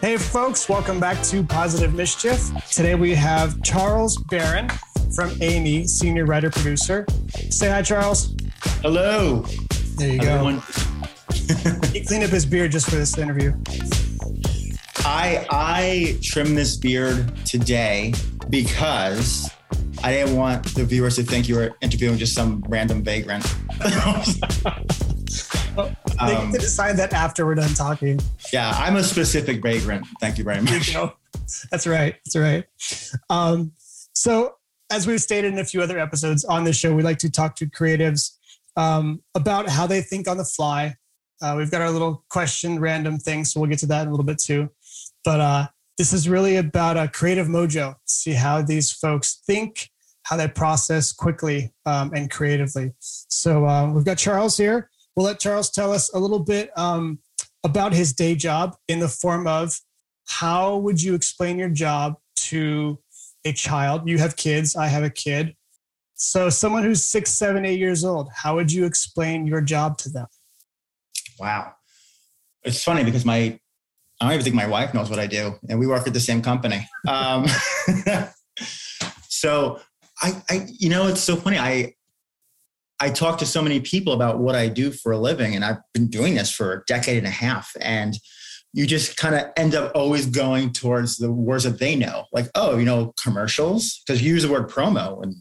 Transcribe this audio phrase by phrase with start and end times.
[0.00, 2.52] Hey, folks, welcome back to Positive Mischief.
[2.70, 4.68] Today we have Charles Barron
[5.12, 7.04] from A&E, senior writer producer.
[7.50, 8.32] Say hi, Charles.
[8.80, 9.44] Hello.
[9.96, 10.50] There you go.
[11.92, 13.52] he cleaned up his beard just for this interview.
[14.98, 18.14] I I trimmed this beard today
[18.48, 19.50] because
[20.04, 23.44] I didn't want the viewers to think you were interviewing just some random vagrant.
[25.78, 28.18] well, they um, can decide that after we're done talking.
[28.52, 30.06] Yeah, I'm a specific vagrant.
[30.20, 30.92] Thank you very much.
[30.92, 31.12] You
[31.70, 32.16] That's right.
[32.24, 32.64] That's right.
[33.30, 33.72] Um,
[34.12, 34.56] so,
[34.90, 37.54] as we've stated in a few other episodes on this show, we like to talk
[37.56, 38.36] to creatives
[38.76, 40.96] um, about how they think on the fly.
[41.40, 44.10] Uh, we've got our little question random thing, so we'll get to that in a
[44.10, 44.68] little bit too.
[45.24, 47.94] But uh, this is really about a creative mojo.
[48.04, 49.90] See how these folks think,
[50.24, 52.94] how they process quickly um, and creatively.
[52.98, 54.90] So uh, we've got Charles here.
[55.18, 57.18] We'll let Charles tell us a little bit um,
[57.64, 59.76] about his day job in the form of
[60.28, 63.00] how would you explain your job to
[63.44, 64.08] a child?
[64.08, 64.76] You have kids.
[64.76, 65.56] I have a kid.
[66.14, 70.08] So someone who's six, seven, eight years old, how would you explain your job to
[70.08, 70.28] them?
[71.40, 71.72] Wow.
[72.62, 73.58] It's funny because my
[74.20, 76.20] I don't even think my wife knows what I do, and we work at the
[76.20, 76.88] same company.
[77.08, 77.44] Um,
[79.28, 79.80] so
[80.22, 81.58] I, I, you know, it's so funny.
[81.58, 81.94] I,
[83.00, 85.78] I talk to so many people about what I do for a living, and I've
[85.94, 87.70] been doing this for a decade and a half.
[87.80, 88.18] And
[88.72, 92.46] you just kind of end up always going towards the words that they know, like,
[92.54, 95.34] oh, you know, commercials, because you use the word promo, and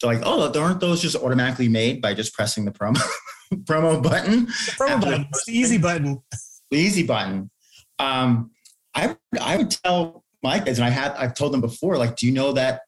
[0.00, 3.00] they're like, oh, aren't those just automatically made by just pressing the promo
[3.54, 4.46] promo button?
[4.46, 6.22] The promo button, the easy button.
[6.70, 7.50] The easy button.
[7.98, 8.50] Um,
[8.94, 12.26] I I would tell my kids, and I had I've told them before, like, do
[12.26, 12.82] you know that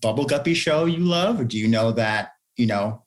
[0.00, 3.04] Bubble Guppy show you love, or do you know that you know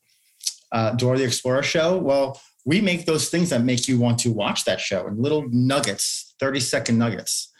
[0.74, 1.96] uh, Dora the Explorer show?
[1.96, 5.46] Well, we make those things that make you want to watch that show and little
[5.50, 7.50] nuggets, thirty second nuggets.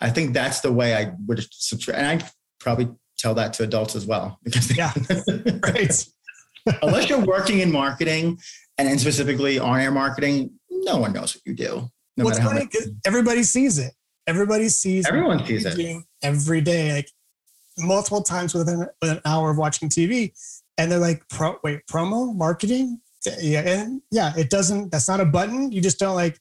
[0.00, 2.28] I think that's the way I would subscribe, and I
[2.60, 4.92] probably tell that to adults as well because yeah,
[5.62, 6.06] right.
[6.82, 8.38] unless you're working in marketing
[8.76, 11.88] and then specifically on air marketing, no one knows what you do.
[12.16, 13.92] No What's funny because everybody sees it.
[14.26, 15.06] Everybody sees.
[15.06, 17.10] Everyone sees it every day, like
[17.78, 20.32] multiple times within an hour of watching TV,
[20.78, 23.00] and they're like, Pro, "Wait, promo marketing?
[23.40, 24.92] Yeah, and yeah, it doesn't.
[24.92, 25.72] That's not a button.
[25.72, 26.38] You just don't like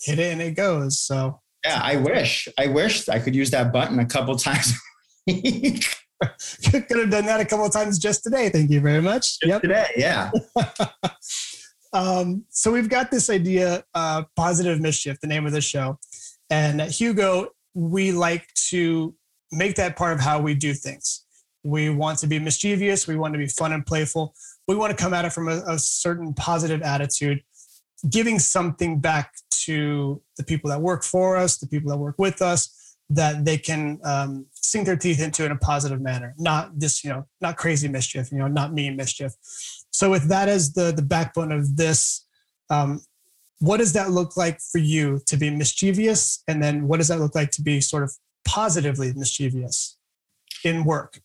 [0.00, 3.72] hit it and it goes." So yeah, I wish, I wish I could use that
[3.72, 4.72] button a couple times.
[5.26, 8.48] Could have done that a couple of times just today.
[8.48, 9.40] Thank you very much.
[9.40, 9.62] Just yep.
[9.62, 10.30] today, yeah.
[11.92, 15.98] Um, so we've got this idea, uh, positive mischief, the name of the show,
[16.48, 17.48] and Hugo.
[17.74, 19.14] We like to
[19.52, 21.24] make that part of how we do things.
[21.62, 23.06] We want to be mischievous.
[23.06, 24.34] We want to be fun and playful.
[24.66, 27.42] We want to come at it from a, a certain positive attitude,
[28.08, 32.40] giving something back to the people that work for us, the people that work with
[32.40, 36.34] us, that they can um, sink their teeth into in a positive manner.
[36.38, 39.34] Not this, you know, not crazy mischief, you know, not mean mischief.
[39.90, 42.26] So with that as the the backbone of this,
[42.70, 43.02] um,
[43.58, 47.18] what does that look like for you to be mischievous, and then what does that
[47.18, 48.12] look like to be sort of
[48.44, 49.98] positively mischievous
[50.64, 51.20] in work?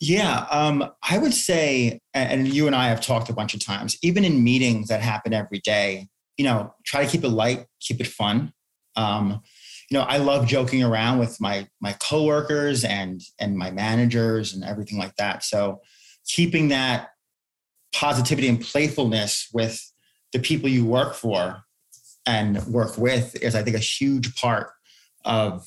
[0.00, 3.96] Yeah, um, I would say, and you and I have talked a bunch of times,
[4.02, 8.00] even in meetings that happen every day, you know, try to keep it light, keep
[8.00, 8.52] it fun.
[8.94, 9.40] Um,
[9.90, 14.62] you know, I love joking around with my my coworkers and and my managers and
[14.62, 15.42] everything like that.
[15.42, 15.80] So
[16.26, 17.08] keeping that
[17.92, 19.92] positivity and playfulness with
[20.32, 21.64] the people you work for
[22.26, 24.70] and work with is i think a huge part
[25.24, 25.66] of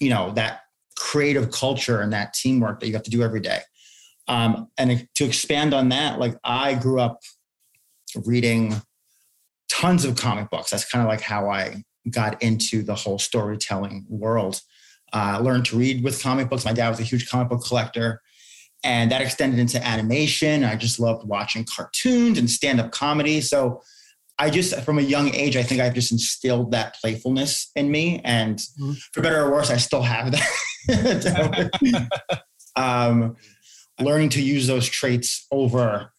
[0.00, 0.62] you know that
[0.96, 3.60] creative culture and that teamwork that you have to do every day
[4.30, 7.20] um, and to expand on that like i grew up
[8.24, 8.80] reading
[9.68, 14.06] tons of comic books that's kind of like how i got into the whole storytelling
[14.08, 14.60] world
[15.12, 18.20] uh, learned to read with comic books my dad was a huge comic book collector
[18.82, 20.64] and that extended into animation.
[20.64, 23.40] I just loved watching cartoons and stand up comedy.
[23.40, 23.82] So
[24.38, 28.22] I just, from a young age, I think I've just instilled that playfulness in me.
[28.24, 28.92] And mm-hmm.
[29.12, 32.10] for better or worse, I still have that.
[32.76, 33.36] um,
[34.00, 36.12] learning to use those traits over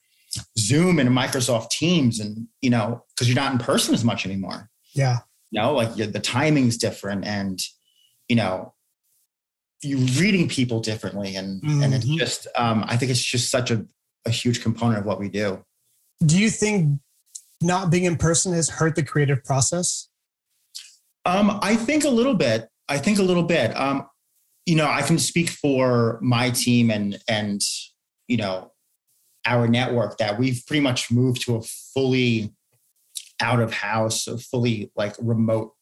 [0.58, 4.70] Zoom and Microsoft Teams, and you know, because you're not in person as much anymore.
[4.94, 5.20] Yeah.
[5.52, 7.60] You know, like the timing's different, and
[8.30, 8.74] you know,
[9.84, 11.84] you're reading people differently and mm-hmm.
[11.84, 12.18] and it's mm-hmm.
[12.18, 13.86] just um, i think it's just such a,
[14.26, 15.64] a huge component of what we do
[16.26, 17.00] do you think
[17.62, 20.10] not being in person has hurt the creative process
[21.26, 24.06] um, i think a little bit i think a little bit um,
[24.72, 27.62] you know i can speak for my team and and
[28.30, 28.72] you know
[29.46, 31.62] our network that we've pretty much moved to a
[31.94, 32.54] fully
[33.42, 35.74] out of house a fully like remote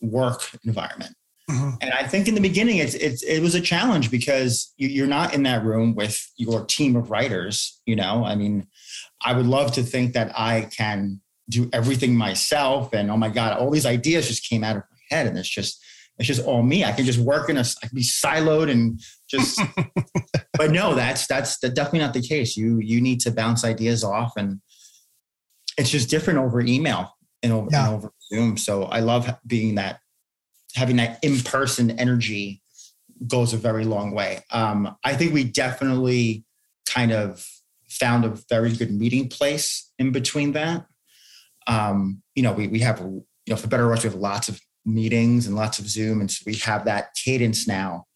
[0.00, 1.14] work environment
[1.48, 1.76] Mm-hmm.
[1.80, 5.06] And I think in the beginning, it's, it's it was a challenge because you, are
[5.06, 7.80] not in that room with your team of writers.
[7.86, 8.66] You know, I mean,
[9.24, 13.56] I would love to think that I can do everything myself, and oh my god,
[13.56, 15.80] all these ideas just came out of my head, and it's just
[16.18, 16.84] it's just all me.
[16.84, 19.60] I can just work in a, I can be siloed and just,
[20.54, 22.56] but no, that's, that's definitely not the case.
[22.56, 24.60] You, you need to bounce ideas off and
[25.76, 27.86] it's just different over email and over, yeah.
[27.86, 28.56] and over Zoom.
[28.56, 30.00] So I love being that,
[30.74, 32.62] having that in-person energy
[33.26, 34.40] goes a very long way.
[34.50, 36.44] Um, I think we definitely
[36.88, 37.46] kind of
[37.88, 40.86] found a very good meeting place in between that.
[41.66, 44.48] Um, you know, we, we have, you know, for better or worse, we have lots
[44.48, 46.20] of meetings and lots of Zoom.
[46.20, 48.06] And so we have that cadence now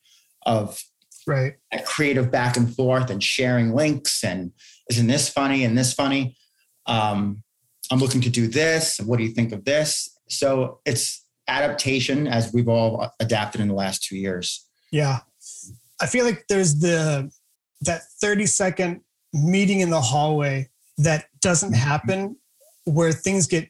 [0.46, 0.82] of
[1.26, 4.52] right that creative back and forth and sharing links and
[4.88, 6.36] isn't this funny and this funny?
[6.86, 7.42] Um,
[7.90, 8.98] I'm looking to do this.
[8.98, 10.08] What do you think of this?
[10.28, 14.66] So it's adaptation as we've all adapted in the last two years.
[14.92, 15.20] Yeah.
[16.00, 17.30] I feel like there's the
[17.82, 19.00] that 30 second
[19.32, 20.68] meeting in the hallway
[20.98, 21.80] that doesn't mm-hmm.
[21.80, 22.36] happen
[22.84, 23.69] where things get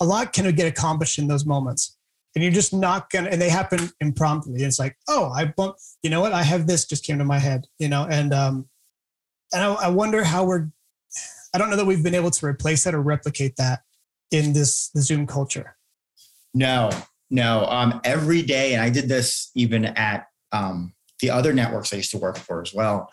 [0.00, 1.96] a lot can get accomplished in those moments.
[2.34, 4.52] And you're just not gonna, and they happen impromptu.
[4.54, 6.32] It's like, oh, I bump, you know what?
[6.32, 8.68] I have this just came to my head, you know, and um,
[9.52, 10.68] and I, I wonder how we're.
[11.54, 13.80] I don't know that we've been able to replace that or replicate that
[14.30, 15.76] in this the Zoom culture.
[16.54, 16.90] No,
[17.30, 17.64] no.
[17.66, 22.10] Um, every day, and I did this even at um, the other networks I used
[22.12, 23.10] to work for as well.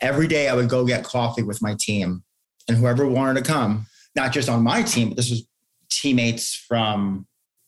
[0.00, 2.24] Every day, I would go get coffee with my team,
[2.68, 5.47] and whoever wanted to come, not just on my team, but this was
[5.90, 7.26] teammates from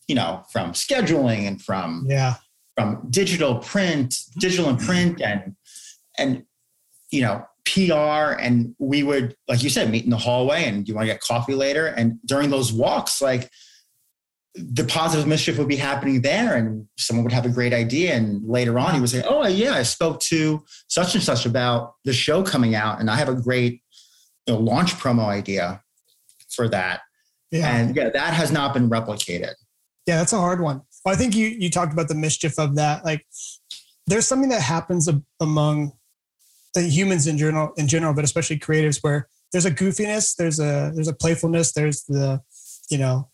[0.08, 2.34] you know from scheduling and from yeah.
[2.76, 5.54] from digital print digital and print and
[6.18, 6.44] and
[7.10, 10.94] you know PR and we would like you said meet in the hallway and you
[10.94, 11.86] want to get coffee later.
[11.86, 13.50] And during those walks like
[14.54, 18.14] the positive mischief would be happening there and someone would have a great idea.
[18.14, 21.94] And later on he would say oh yeah i spoke to such and such about
[22.04, 23.82] the show coming out and i have a great
[24.46, 25.82] you know, launch promo idea
[26.48, 27.02] for that
[27.50, 27.76] yeah.
[27.76, 29.54] And yeah, that has not been replicated.
[30.06, 30.82] Yeah, that's a hard one.
[31.04, 33.04] Well, I think you you talked about the mischief of that.
[33.04, 33.26] Like,
[34.06, 35.08] there's something that happens
[35.40, 35.92] among
[36.74, 40.92] the humans in general, in general, but especially creatives, where there's a goofiness, there's a
[40.94, 42.40] there's a playfulness, there's the,
[42.90, 43.30] you know,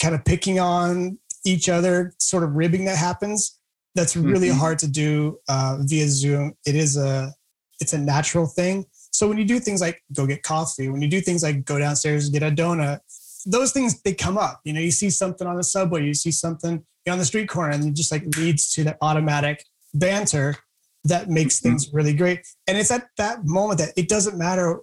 [0.00, 3.58] kind of picking on each other, sort of ribbing that happens.
[3.94, 4.58] That's really mm-hmm.
[4.58, 6.54] hard to do uh, via Zoom.
[6.66, 7.32] It is a
[7.80, 8.86] it's a natural thing.
[9.12, 11.78] So when you do things like go get coffee, when you do things like go
[11.78, 12.98] downstairs and get a donut,
[13.44, 14.60] those things they come up.
[14.64, 17.72] You know, you see something on the subway, you see something on the street corner,
[17.72, 20.56] and it just like leads to that automatic banter
[21.04, 21.70] that makes mm-hmm.
[21.70, 22.46] things really great.
[22.66, 24.80] And it's at that moment that it doesn't matter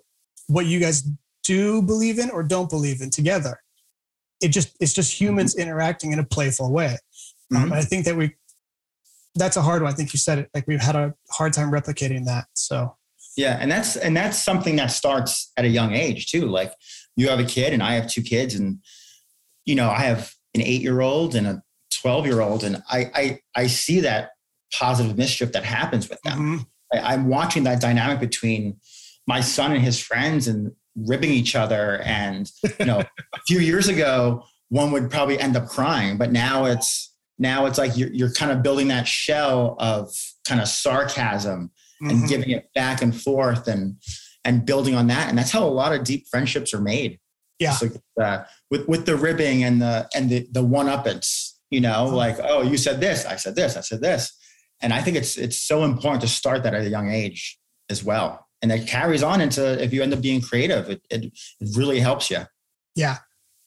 [0.48, 1.08] what you guys
[1.44, 3.62] do believe in or don't believe in together.
[4.42, 5.64] It just it's just humans mm-hmm.
[5.64, 6.98] interacting in a playful way.
[7.54, 7.74] Um, mm-hmm.
[7.74, 8.36] I think that we
[9.36, 9.92] that's a hard one.
[9.92, 12.46] I think you said it like we've had a hard time replicating that.
[12.54, 12.98] So
[13.38, 16.48] yeah, and that's and that's something that starts at a young age too.
[16.48, 16.74] Like
[17.16, 18.80] you have a kid and I have two kids and
[19.66, 21.64] you know, I have an 8-year-old and a
[21.94, 24.32] 12-year-old and I I I see that
[24.74, 26.40] positive mischief that happens with them.
[26.40, 26.98] Mm-hmm.
[26.98, 28.78] I, I'm watching that dynamic between
[29.28, 33.00] my son and his friends and ribbing each other and you know,
[33.34, 37.78] a few years ago one would probably end up crying, but now it's now it's
[37.78, 40.14] like you're, you're kind of building that shell of
[40.48, 42.26] kind of sarcasm and mm-hmm.
[42.28, 43.98] giving it back and forth and
[44.44, 45.30] and building on that.
[45.30, 47.20] And that's how a lot of deep friendships are made.
[47.60, 47.78] Yeah.
[47.82, 52.06] Like, uh, with with the ribbing and the and the the one uppance, you know,
[52.08, 52.16] mm-hmm.
[52.16, 54.36] like, oh, you said this, I said this, I said this.
[54.82, 58.04] And I think it's it's so important to start that at a young age as
[58.04, 58.48] well.
[58.64, 62.00] And it carries on into if you end up being creative, it it, it really
[62.00, 62.40] helps you.
[62.96, 63.18] Yeah.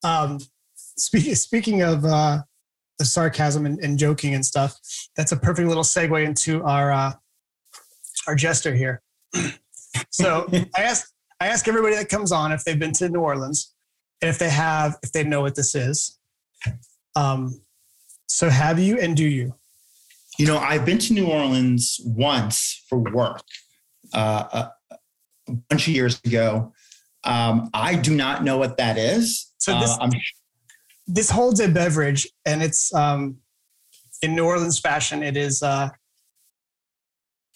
[0.02, 0.40] Um
[0.76, 2.42] speaking speaking of uh
[2.98, 4.78] the sarcasm and, and, joking and stuff,
[5.16, 7.12] that's a perfect little segue into our uh
[8.26, 9.02] our jester here.
[10.10, 11.10] so I ask
[11.40, 13.74] I ask everybody that comes on if they've been to New Orleans,
[14.22, 16.18] and if they have, if they know what this is.
[17.16, 17.60] Um,
[18.26, 19.54] so have you and do you?
[20.38, 23.42] You know, I've been to New Orleans once for work
[24.12, 24.96] uh, a,
[25.68, 26.72] bunch of years ago.
[27.22, 29.52] Um, I do not know what that is.
[29.58, 30.10] So this, uh,
[31.06, 33.38] this holds a beverage, and it's um,
[34.22, 35.22] in New Orleans fashion.
[35.22, 35.90] It is uh,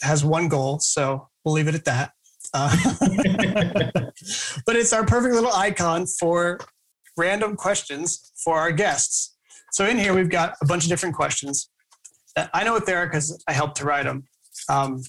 [0.02, 2.12] has one goal, so we'll leave it at that.
[2.54, 2.74] Uh,
[4.66, 6.58] but it's our perfect little icon for
[7.16, 9.36] random questions for our guests.
[9.72, 11.70] So in here, we've got a bunch of different questions.
[12.54, 14.24] I know what they are because I helped to write them,
[14.68, 15.02] um,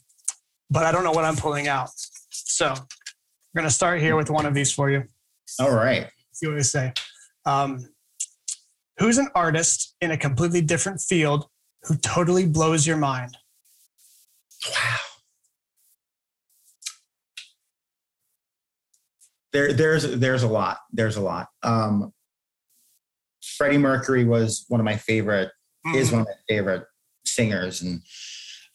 [0.70, 1.90] but I don't know what I'm pulling out.
[2.32, 5.04] So we're going to start here with one of these for you.
[5.60, 6.08] All right.
[6.34, 6.94] See what we say.
[7.46, 7.88] Um,
[8.98, 11.48] who's an artist in a completely different field
[11.84, 13.38] who totally blows your mind?
[14.68, 14.99] Wow.
[19.52, 20.78] There, there's there's a lot.
[20.92, 21.48] There's a lot.
[21.64, 22.14] Um,
[23.42, 25.50] Freddie Mercury was one of my favorite,
[25.86, 25.98] mm-hmm.
[25.98, 26.86] is one of my favorite
[27.26, 27.82] singers.
[27.82, 28.02] And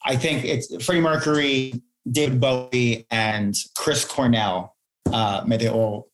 [0.04, 4.74] I think it's Freddie Mercury, David Bowie, and Chris Cornell.
[5.12, 6.08] Uh, may they all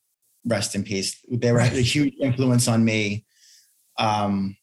[0.44, 1.16] rest in peace.
[1.30, 3.24] They were a huge influence on me.
[3.98, 4.56] Um,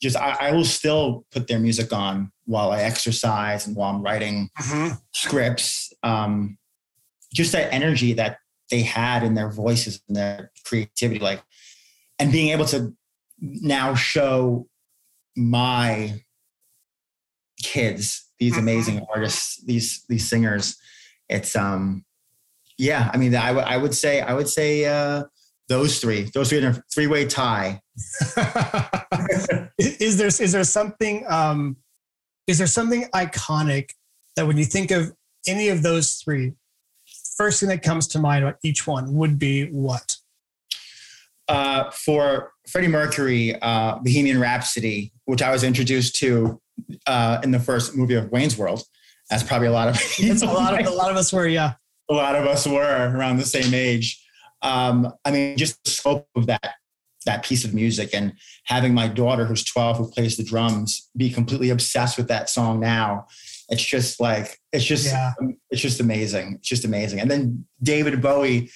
[0.00, 4.02] just I, I, will still put their music on while I exercise and while I'm
[4.02, 4.94] writing mm-hmm.
[5.12, 5.92] scripts.
[6.02, 6.56] Um,
[7.34, 8.38] just that energy that
[8.70, 11.42] they had in their voices and their creativity, like,
[12.18, 12.94] and being able to
[13.40, 14.68] now show
[15.36, 16.20] my
[17.62, 18.60] kids these mm-hmm.
[18.60, 20.76] amazing artists, these these singers.
[21.28, 22.04] It's um,
[22.76, 23.10] yeah.
[23.12, 25.24] I mean, I, w- I would say I would say uh,
[25.68, 27.80] those three, those three in a three way tie.
[29.78, 31.76] is there is there something um,
[32.46, 33.90] is there something iconic
[34.36, 35.12] that when you think of
[35.46, 36.54] any of those three,
[37.38, 40.16] first thing that comes to mind about each one would be what?
[41.46, 46.60] Uh, for Freddie Mercury, uh, Bohemian Rhapsody, which I was introduced to
[47.06, 48.82] uh, in the first movie of Wayne's World,
[49.30, 51.74] as probably a lot of it's a lot of a lot of us were, yeah,
[52.10, 54.22] a lot of us were around the same age.
[54.60, 56.74] Um, I mean, just the scope of that
[57.24, 58.32] that piece of music and
[58.64, 62.80] having my daughter who's 12 who plays the drums be completely obsessed with that song
[62.80, 63.26] now
[63.68, 65.32] it's just like it's just yeah.
[65.70, 68.70] it's just amazing it's just amazing and then david bowie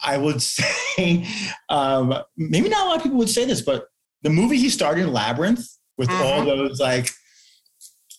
[0.00, 1.26] I would say,
[1.68, 3.86] um, maybe not a lot of people would say this, but
[4.22, 5.66] the movie he starred in, Labyrinth,
[5.98, 6.22] with mm-hmm.
[6.22, 7.10] all those like,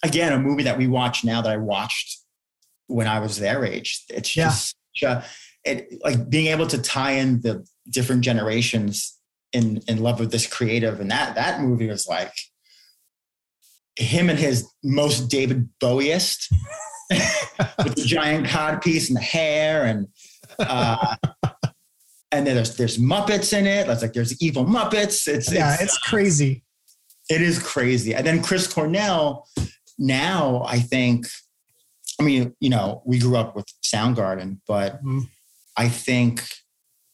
[0.04, 2.20] again, a movie that we watch now that I watched
[2.88, 4.04] when I was their age.
[4.10, 4.46] It's yeah.
[4.46, 5.22] just uh,
[5.64, 9.16] it like being able to tie in the different generations
[9.54, 12.34] in in love with this creative, and that that movie was like
[13.98, 16.52] him and his most David Bowieist
[17.10, 20.08] with the giant cod piece and the hair and.
[20.60, 21.16] Uh,
[22.32, 23.88] and then there's there's Muppets in it.
[23.88, 25.28] It's like there's evil Muppets.
[25.28, 26.64] It's yeah, it's, it's uh, crazy.
[27.30, 28.14] It is crazy.
[28.14, 29.48] And then Chris Cornell.
[29.98, 31.28] Now I think,
[32.20, 35.22] I mean, you know, we grew up with Soundgarden, but mm-hmm.
[35.76, 36.44] I think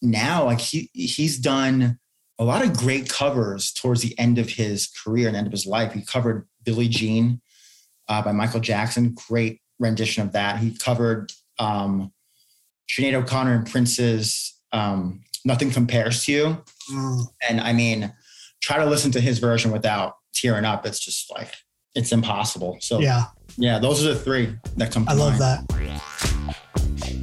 [0.01, 1.99] now like he he's done
[2.39, 5.65] a lot of great covers towards the end of his career and end of his
[5.65, 5.93] life.
[5.93, 7.41] He covered Billie Jean
[8.07, 9.15] uh, by Michael Jackson.
[9.27, 10.59] Great rendition of that.
[10.59, 12.11] He covered um,
[12.89, 16.63] Sinead O'Connor and Prince's um, nothing compares to you.
[16.91, 17.25] Mm.
[17.47, 18.11] And I mean,
[18.61, 20.85] try to listen to his version without tearing up.
[20.85, 21.53] It's just like
[21.95, 22.77] it's impossible.
[22.81, 23.25] So yeah,
[23.57, 25.07] yeah, those are the three that come.
[25.07, 25.67] I love mind.
[25.69, 27.22] that.